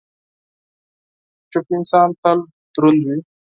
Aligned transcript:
چپ 1.51 1.65
انسان، 1.77 2.09
تل 2.21 2.39
دروند 2.73 3.01
وي. 3.07 3.17